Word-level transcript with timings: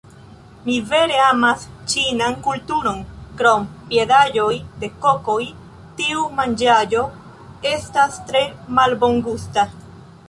Mi 0.67 0.75
vere 0.91 1.17
amas 1.23 1.65
ĉinan 1.93 2.37
kulturon 2.47 3.03
krom 3.41 3.67
piedaĵoj 3.91 4.49
de 4.85 4.91
kokoj 5.05 5.39
tiu 6.01 6.27
manĝaĵo 6.41 7.07
estas 7.77 8.21
tre 8.33 8.45
malbongusta 8.81 9.73